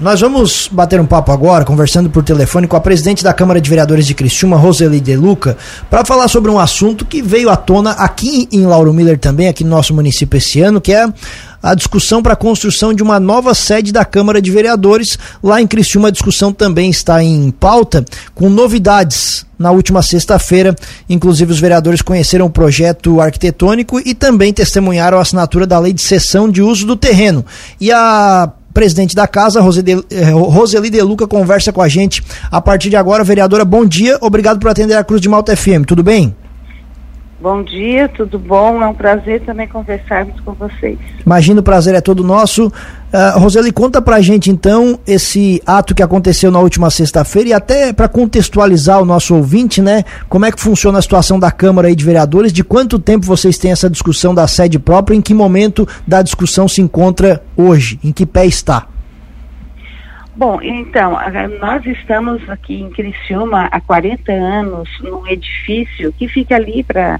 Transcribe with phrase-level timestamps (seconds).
[0.00, 3.68] nós vamos bater um papo agora, conversando por telefone com a presidente da Câmara de
[3.68, 5.56] Vereadores de Criciúma, Roseli De Luca,
[5.90, 9.64] para falar sobre um assunto que veio à tona aqui em Lauro Miller também, aqui
[9.64, 11.12] no nosso município esse ano, que é
[11.60, 15.18] a discussão para a construção de uma nova sede da Câmara de Vereadores.
[15.42, 18.04] Lá em Criciúma a discussão também está em pauta,
[18.36, 20.76] com novidades na última sexta-feira.
[21.08, 26.02] Inclusive, os vereadores conheceram o projeto arquitetônico e também testemunharam a assinatura da lei de
[26.02, 27.44] cessão de uso do terreno.
[27.80, 32.88] E a presidente da casa, eh, Roseli De Luca, conversa com a gente a partir
[32.88, 33.24] de agora.
[33.24, 34.16] Vereadora, bom dia.
[34.20, 35.84] Obrigado por atender a Cruz de Malta FM.
[35.84, 36.32] Tudo bem?
[37.40, 38.82] Bom dia, tudo bom?
[38.82, 40.98] É um prazer também conversarmos com vocês.
[41.24, 42.66] Imagino o prazer é todo nosso.
[42.66, 47.92] Uh, Roseli, conta pra gente então esse ato que aconteceu na última sexta-feira e até
[47.92, 50.04] para contextualizar o nosso ouvinte, né?
[50.28, 52.52] Como é que funciona a situação da Câmara aí de Vereadores?
[52.52, 55.14] De quanto tempo vocês têm essa discussão da sede própria?
[55.14, 58.00] Em que momento da discussão se encontra hoje?
[58.02, 58.88] Em que pé está?
[60.38, 61.18] Bom, então,
[61.58, 67.18] nós estamos aqui em Criciúma há 40 anos num edifício que fica ali para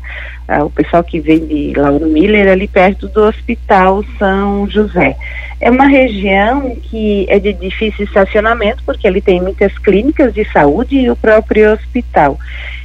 [0.48, 5.16] uh, o pessoal que vem de Lauro Miller, ali perto do Hospital São José.
[5.60, 11.00] É uma região que é de difícil estacionamento, porque ali tem muitas clínicas de saúde
[11.00, 12.38] e o próprio hospital.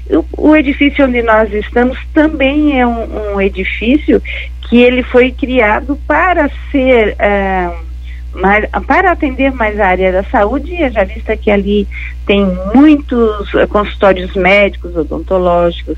[0.10, 4.20] O, o edifício onde nós estamos também é um, um, edifício
[4.68, 7.16] que ele foi criado para ser.
[7.20, 7.93] Uh,
[8.34, 11.88] mas, para atender mais a área da saúde, já vista que ali
[12.26, 15.98] tem muitos uh, consultórios médicos, odontológicos,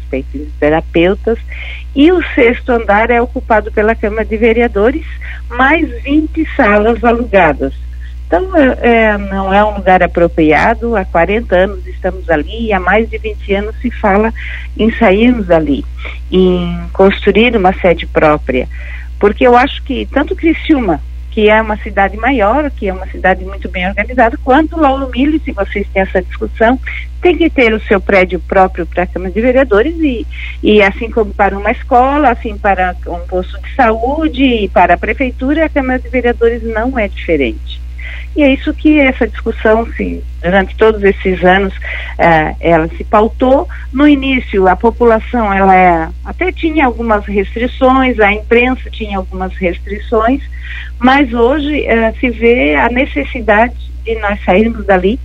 [0.60, 1.40] terapeutas,
[1.96, 5.06] e o sexto andar é ocupado pela Câmara de Vereadores,
[5.50, 7.74] mais 20 salas alugadas.
[8.28, 12.80] Então, é, é, não é um lugar apropriado, há 40 anos estamos ali, e há
[12.82, 14.34] mais de 20 anos se fala
[14.78, 15.86] em sairmos dali,
[16.30, 18.68] em construir uma sede própria.
[19.20, 21.00] Porque eu acho que tanto Criciúma
[21.36, 25.38] que é uma cidade maior, que é uma cidade muito bem organizada, quanto Lauro Mille,
[25.44, 26.80] se vocês têm essa discussão,
[27.22, 30.26] tem que ter o seu prédio próprio para a Câmara de Vereadores e,
[30.64, 34.98] e assim como para uma escola, assim para um posto de saúde e para a
[34.98, 37.75] prefeitura, a Câmara de Vereadores não é diferente.
[38.36, 43.68] E é isso que essa discussão, se, durante todos esses anos, uh, ela se pautou.
[43.94, 50.42] No início, a população, ela é, até tinha algumas restrições, a imprensa tinha algumas restrições,
[51.00, 55.20] mas hoje uh, se vê a necessidade de nós sairmos dali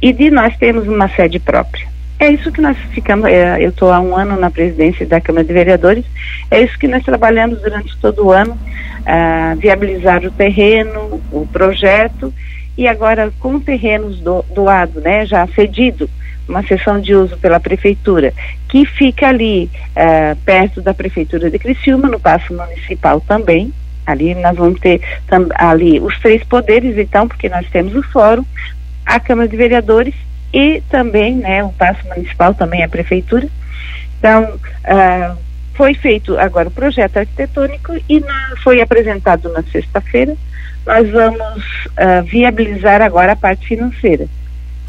[0.00, 1.91] e de nós termos uma sede própria.
[2.22, 5.44] É isso que nós ficamos, é, eu estou há um ano na presidência da Câmara
[5.44, 6.04] de Vereadores,
[6.52, 12.32] é isso que nós trabalhamos durante todo o ano, uh, viabilizar o terreno, o projeto,
[12.78, 16.08] e agora com terrenos do, doado, né, já cedido,
[16.48, 18.32] uma sessão de uso pela prefeitura,
[18.68, 23.74] que fica ali uh, perto da prefeitura de Criciúma, no passo municipal também,
[24.06, 25.00] ali nós vamos ter
[25.56, 28.44] ali os três poderes, então, porque nós temos o fórum,
[29.04, 30.14] a Câmara de Vereadores
[30.52, 33.46] e também, né, o passo municipal também a prefeitura.
[34.18, 35.36] Então, uh,
[35.74, 40.36] foi feito agora o projeto arquitetônico e na, foi apresentado na sexta-feira.
[40.86, 44.26] Nós vamos uh, viabilizar agora a parte financeira,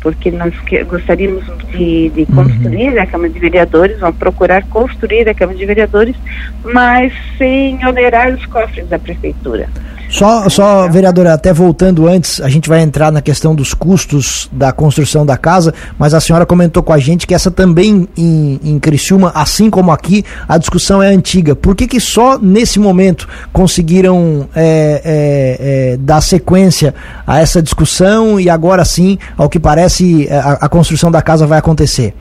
[0.01, 2.35] porque nós que, gostaríamos de, de uhum.
[2.35, 3.01] construir uhum.
[3.01, 6.15] a Câmara de Vereadores, vamos procurar construir a Câmara de Vereadores,
[6.63, 9.69] mas sem onerar os cofres da Prefeitura.
[10.09, 14.71] Só, só, vereadora, até voltando antes, a gente vai entrar na questão dos custos da
[14.71, 18.79] construção da casa, mas a senhora comentou com a gente que essa também em, em
[18.79, 21.55] Criciúma, assim como aqui, a discussão é antiga.
[21.55, 26.93] Por que, que só nesse momento conseguiram é, é, é, dar sequência
[27.25, 31.57] a essa discussão e agora sim, ao que parece, a, a construção da casa vai
[31.57, 32.13] acontecer?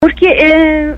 [0.00, 0.94] Porque é,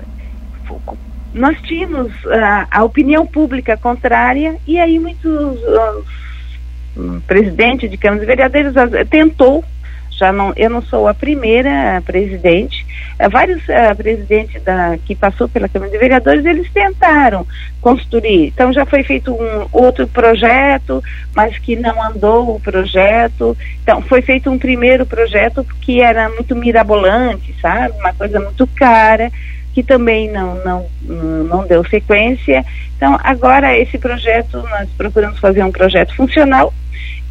[1.33, 8.25] nós tínhamos uh, a opinião pública contrária e aí muitos uh, presidente de Câmara de
[8.25, 9.63] Vereadores uh, tentou
[10.11, 12.85] já não eu não sou a primeira presidente
[13.31, 13.61] vários
[13.95, 17.47] presidentes da que passou pela Câmara de Vereadores eles tentaram
[17.79, 18.47] construir.
[18.47, 21.01] Então já foi feito um outro projeto
[21.33, 23.55] mas que não andou o projeto.
[23.81, 27.93] Então foi feito um primeiro projeto que era muito mirabolante sabe?
[27.99, 29.31] Uma coisa muito cara
[29.79, 30.89] que também não, não,
[31.45, 32.65] não deu sequência.
[32.97, 36.73] Então, agora esse projeto, nós procuramos fazer um projeto funcional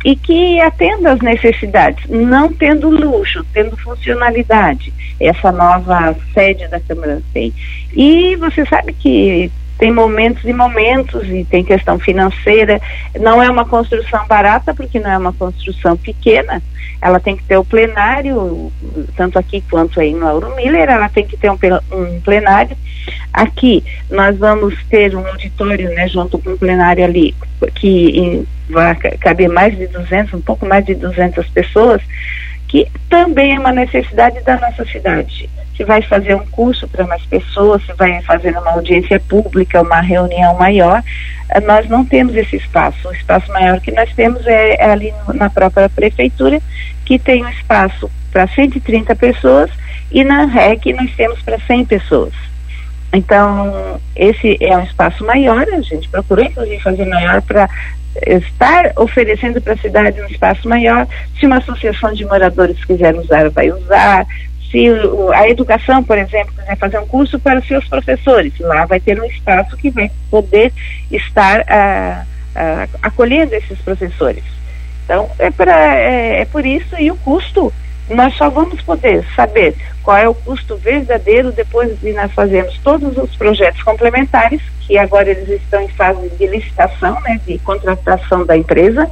[0.02, 4.92] e que atenda às necessidades, não tendo luxo, tendo funcionalidade.
[5.20, 7.52] Essa nova sede da Câmara tem.
[7.92, 12.80] E você sabe que tem momentos e momentos e tem questão financeira.
[13.18, 16.60] Não é uma construção barata, porque não é uma construção pequena.
[17.00, 18.72] Ela tem que ter o plenário,
[19.16, 21.58] tanto aqui quanto aí no Auro Miller, ela tem que ter um,
[21.92, 22.76] um plenário.
[23.32, 27.34] Aqui nós vamos ter um auditório, né, junto com o plenário ali,
[27.76, 32.02] que em, vai caber mais de 200, um pouco mais de 200 pessoas,
[32.68, 35.48] que também é uma necessidade da nossa cidade
[35.78, 40.00] se vai fazer um curso para mais pessoas, se vai fazer uma audiência pública, uma
[40.00, 41.04] reunião maior,
[41.50, 43.08] eh, nós não temos esse espaço.
[43.08, 46.60] O espaço maior que nós temos é, é ali na própria prefeitura,
[47.04, 49.70] que tem um espaço para 130 pessoas
[50.10, 52.47] e na REC nós temos para 100 pessoas.
[53.12, 57.68] Então, esse é um espaço maior, a gente procurou inclusive fazer maior para
[58.26, 61.06] estar oferecendo para a cidade um espaço maior.
[61.38, 64.26] Se uma associação de moradores quiser usar, vai usar
[64.70, 64.86] se
[65.34, 69.20] a educação, por exemplo, quiser fazer um curso para os seus professores, lá vai ter
[69.20, 70.72] um espaço que vai poder
[71.10, 74.44] estar ah, ah, acolhendo esses professores.
[75.04, 77.72] Então, é, pra, é, é por isso, e o custo,
[78.10, 83.16] nós só vamos poder saber qual é o custo verdadeiro depois de nós fazermos todos
[83.16, 88.56] os projetos complementares, que agora eles estão em fase de licitação, né, de contratação da
[88.56, 89.08] empresa,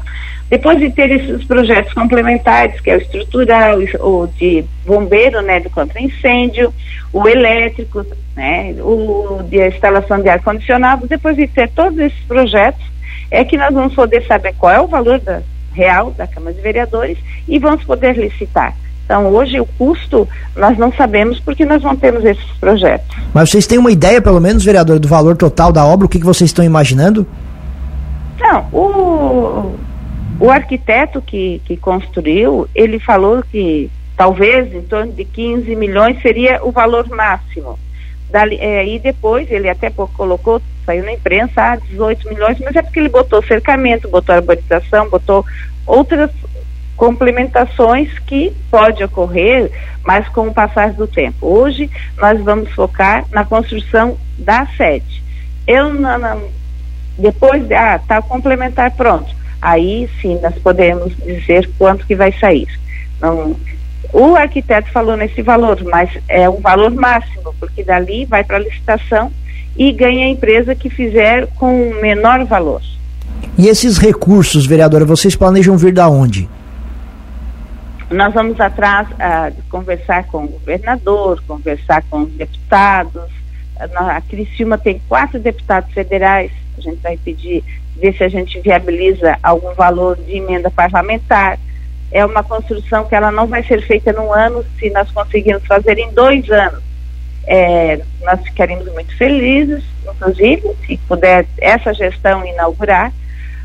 [0.49, 5.69] depois de ter esses projetos complementares, que é o estrutural, o de bombeiro, né, do
[5.69, 6.73] contra-incêndio,
[7.13, 12.85] o elétrico, né, o de instalação de ar-condicionado, depois de ter todos esses projetos,
[13.31, 15.43] é que nós vamos poder saber qual é o valor da,
[15.77, 18.75] real da Câmara de Vereadores e vamos poder licitar.
[19.07, 23.17] Então, hoje, o custo, nós não sabemos porque nós não temos esses projetos.
[23.33, 26.07] Mas vocês têm uma ideia, pelo menos, vereador, do valor total da obra?
[26.07, 27.25] O que, que vocês estão imaginando?
[28.41, 29.77] Não, o,
[30.41, 36.61] o arquiteto que, que construiu, ele falou que talvez em torno de 15 milhões seria
[36.65, 37.79] o valor máximo.
[38.29, 42.83] Dali, é, e depois ele até colocou, saiu na imprensa, ah, 18 milhões, mas é
[42.83, 45.45] porque ele botou cercamento, botou arborização, botou
[45.87, 46.29] outras
[46.97, 49.71] complementações que pode ocorrer,
[50.05, 51.47] mas com o passar do tempo.
[51.47, 55.23] Hoje nós vamos focar na construção da sede.
[55.67, 55.93] Eu,
[57.19, 62.69] depois de, ah, tá complementar pronto aí sim nós podemos dizer quanto que vai sair.
[63.21, 63.57] Não,
[64.13, 68.61] o arquiteto falou nesse valor, mas é um valor máximo, porque dali vai para a
[68.61, 69.33] licitação
[69.77, 72.81] e ganha a empresa que fizer com menor valor.
[73.59, 76.49] E esses recursos, vereadora, vocês planejam vir da onde?
[78.11, 83.31] Nós vamos atrás uh, conversar com o governador, conversar com os deputados.
[83.95, 86.53] A Criciúma tem quatro deputados federais.
[86.79, 87.65] A gente vai pedir
[87.97, 91.59] ver se a gente viabiliza algum valor de emenda parlamentar.
[92.13, 95.99] É uma construção que ela não vai ser feita num ano, se nós conseguirmos fazer
[95.99, 96.83] em dois anos.
[97.45, 103.13] É, nós ficaremos muito felizes, inclusive, se puder essa gestão inaugurar.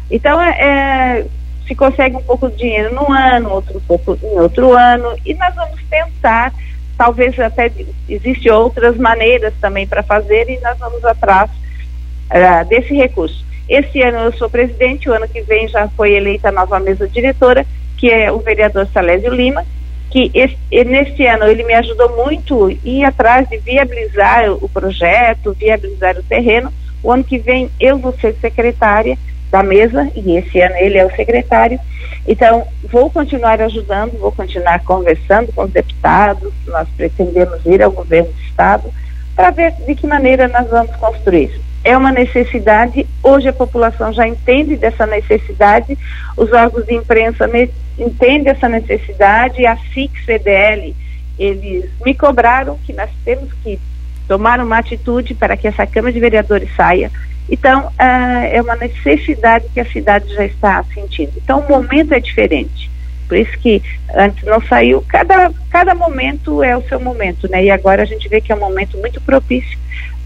[0.09, 1.25] Então, é, é,
[1.67, 5.53] se consegue um pouco de dinheiro num ano, outro pouco em outro ano, e nós
[5.55, 6.53] vamos tentar,
[6.97, 7.71] talvez até
[8.09, 13.45] existem outras maneiras também para fazer, e nós vamos atrás uh, desse recurso.
[13.69, 17.07] Esse ano eu sou presidente, o ano que vem já foi eleita a nova mesa
[17.07, 17.65] diretora,
[17.97, 19.63] que é o vereador Salésio Lima,
[20.09, 26.17] que esse, nesse ano ele me ajudou muito ir atrás de viabilizar o projeto, viabilizar
[26.17, 26.73] o terreno.
[27.01, 29.17] O ano que vem eu vou ser secretária
[29.51, 31.79] da mesa e esse ano ele é o secretário.
[32.27, 38.31] Então, vou continuar ajudando, vou continuar conversando com os deputados, nós pretendemos ir ao governo
[38.31, 38.91] do estado
[39.35, 41.51] para ver de que maneira nós vamos construir
[41.83, 45.97] é uma necessidade, hoje a população já entende dessa necessidade,
[46.37, 47.49] os órgãos de imprensa
[47.97, 50.95] entendem essa necessidade, a FIX CDL,
[51.39, 53.79] eles me cobraram que nós temos que
[54.27, 57.11] tomar uma atitude para que essa Câmara de Vereadores saia.
[57.51, 61.33] Então, uh, é uma necessidade que a cidade já está sentindo.
[61.35, 62.89] Então, o momento é diferente.
[63.27, 63.83] Por isso que
[64.15, 67.65] antes não saiu, cada, cada momento é o seu momento, né?
[67.65, 69.77] E agora a gente vê que é um momento muito propício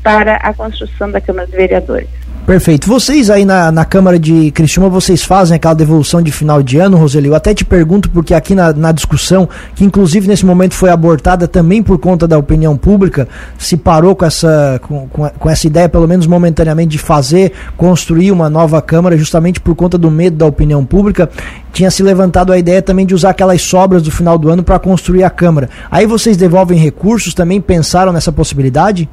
[0.03, 2.09] para a construção da Câmara de Vereadores.
[2.45, 2.87] Perfeito.
[2.87, 6.95] Vocês aí na, na Câmara de Criciúma, vocês fazem aquela devolução de final de ano,
[6.95, 7.27] Roseli?
[7.27, 11.47] Eu até te pergunto, porque aqui na, na discussão, que inclusive nesse momento foi abortada
[11.47, 15.89] também por conta da opinião pública, se parou com essa, com, com, com essa ideia,
[15.89, 20.45] pelo menos momentaneamente, de fazer, construir uma nova Câmara, justamente por conta do medo da
[20.45, 21.27] opinião pública.
[21.73, 24.77] Tinha se levantado a ideia também de usar aquelas sobras do final do ano para
[24.77, 25.67] construir a Câmara.
[25.89, 29.09] Aí vocês devolvem recursos, também pensaram nessa possibilidade?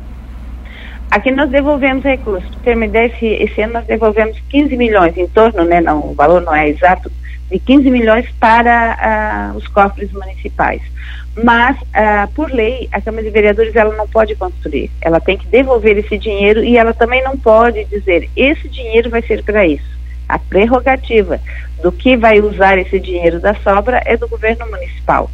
[1.12, 2.48] Aqui nós devolvemos recursos.
[2.48, 6.14] Para ter uma ideia, esse, ano nós devolvemos 15 milhões, em torno, né, não, o
[6.14, 7.12] valor não é exato,
[7.50, 10.80] de 15 milhões para uh, os cofres municipais.
[11.44, 15.46] mas ah, por lei a Câmara de Vereadores ela não pode construir, ela tem que
[15.48, 19.92] devolver esse dinheiro e ela também não pode dizer esse dinheiro vai ser para isso.
[20.26, 21.38] A prerrogativa
[21.82, 25.30] do que vai usar esse dinheiro da sobra é do governo municipal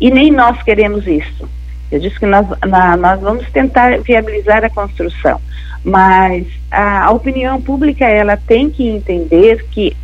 [0.00, 1.46] e nem nós queremos isso.
[1.90, 5.40] Eu disse que nós, na, nós vamos tentar viabilizar a construção,
[5.84, 9.96] mas a, a opinião pública ela tem que entender que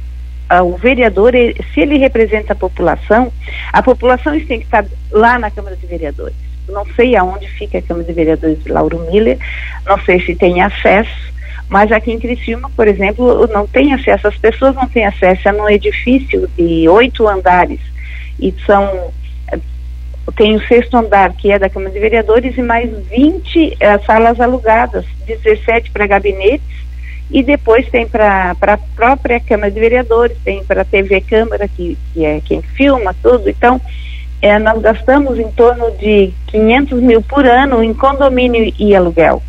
[0.51, 3.33] uh, o vereador, ele, se ele representa a população,
[3.73, 6.37] a população tem que estar lá na Câmara de Vereadores.
[6.69, 9.39] Não sei aonde fica a Câmara de Vereadores de Lauro Miller,
[9.85, 11.35] não sei se tem acesso,
[11.69, 15.53] mas aqui em Criciúma, por exemplo, não tem acesso, as pessoas não têm acesso a
[15.53, 17.81] um edifício de oito andares
[18.41, 19.13] e são
[20.33, 23.99] tem o sexto andar, que é da Câmara de Vereadores, e mais 20 uh, eh,
[23.99, 26.77] salas alugadas, 17 para gabinetes,
[27.31, 31.97] e depois tem para a própria Câmara de Vereadores, tem para a TV Câmara, que,
[32.13, 33.49] que é quem filma tudo.
[33.49, 33.81] Então,
[34.41, 39.43] é, nós gastamos em torno de 500 mil por ano em condomínio e aluguel.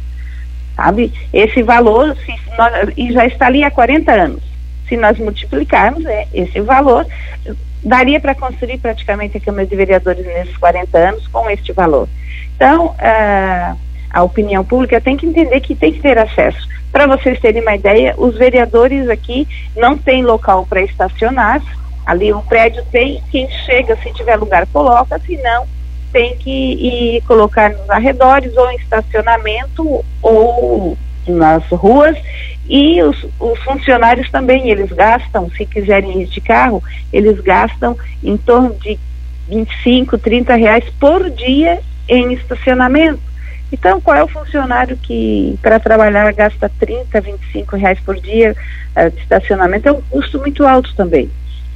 [0.76, 1.12] Sabe?
[1.34, 4.44] Esse valor, se nós, e já está ali há 40 anos.
[4.88, 7.06] Se nós multiplicarmos é, esse valor,
[7.84, 12.08] daria para construir praticamente a Câmara de Vereadores nesses 40 anos com este valor.
[12.56, 13.76] Então, a,
[14.12, 16.68] a opinião pública tem que entender que tem que ter acesso.
[16.92, 21.62] Para vocês terem uma ideia, os vereadores aqui não têm local para estacionar.
[22.06, 25.68] Ali o prédio tem, quem chega, se tiver lugar, coloca, se não,
[26.12, 30.98] tem que ir colocar nos arredores ou em estacionamento ou
[31.32, 32.18] nas ruas
[32.70, 38.36] e os, os, funcionários também, eles gastam, se quiserem ir de carro, eles gastam em
[38.36, 39.00] torno de
[39.48, 41.80] 25, 30 reais por dia
[42.10, 43.22] em estacionamento.
[43.72, 48.56] Então, qual é o funcionário que para trabalhar gasta 30, 25 reais por dia
[48.96, 49.88] uh, de estacionamento?
[49.88, 51.30] É um custo muito alto também.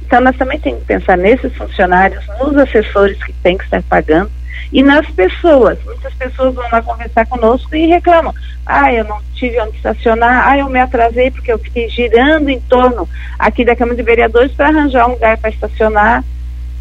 [0.04, 4.30] Então, nós também temos que pensar nesses funcionários, nos assessores que têm que estar pagando,
[4.72, 5.78] e nas pessoas.
[5.84, 8.34] Muitas pessoas vão lá conversar conosco e reclamam.
[8.64, 12.60] Ah, eu não tive onde estacionar, ah, eu me atrasei porque eu fiquei girando em
[12.60, 16.24] torno aqui da Câmara de Vereadores para arranjar um lugar para estacionar.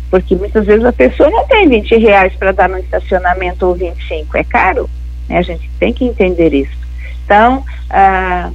[0.10, 4.38] Porque muitas vezes a pessoa não tem 20 reais para dar no estacionamento ou 25,
[4.38, 4.90] é caro.
[5.28, 5.38] Né?
[5.38, 6.78] A gente tem que entender isso.
[7.24, 8.52] Então, ah,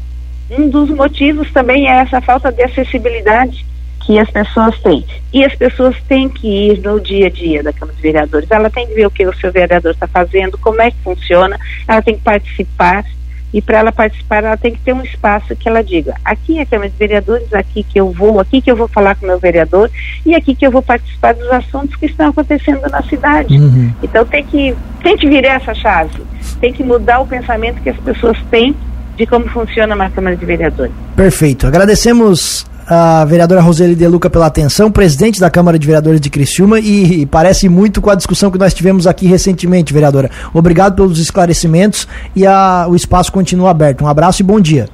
[0.50, 3.64] um dos motivos também é essa falta de acessibilidade
[4.06, 5.04] que as pessoas têm.
[5.32, 8.48] E as pessoas têm que ir no dia a dia da Câmara de Vereadores.
[8.48, 11.58] Ela tem que ver o que o seu vereador está fazendo, como é que funciona,
[11.88, 13.04] ela tem que participar.
[13.52, 16.62] E para ela participar, ela tem que ter um espaço que ela diga: aqui é
[16.62, 19.28] a Câmara de Vereadores, aqui que eu vou, aqui que eu vou falar com o
[19.28, 19.90] meu vereador
[20.24, 23.56] e aqui que eu vou participar dos assuntos que estão acontecendo na cidade.
[23.56, 23.92] Uhum.
[24.02, 26.22] Então tem que, tem que virar essa chave,
[26.60, 28.74] tem que mudar o pensamento que as pessoas têm
[29.16, 30.92] de como funciona uma Câmara de Vereadores.
[31.16, 31.66] Perfeito.
[31.66, 36.78] Agradecemos a vereadora Roseli De Luca pela atenção, presidente da Câmara de Vereadores de Criciúma
[36.78, 40.30] e, e, parece muito com a discussão que nós tivemos aqui recentemente, vereadora.
[40.54, 44.04] Obrigado pelos esclarecimentos e a, o espaço continua aberto.
[44.04, 44.88] Um abraço e bom dia.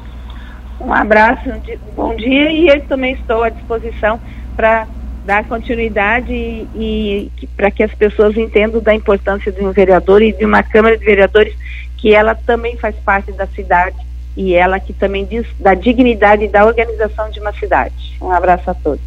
[0.80, 1.50] Um abraço,
[1.94, 4.18] bom dia e eu também estou à disposição
[4.56, 4.86] para
[5.26, 10.32] dar continuidade e, e para que as pessoas entendam da importância de um vereador e
[10.32, 11.54] de uma Câmara de Vereadores
[11.98, 13.96] que ela também faz parte da cidade
[14.36, 18.16] e ela que também diz da dignidade da organização de uma cidade.
[18.20, 19.02] Um abraço a todos.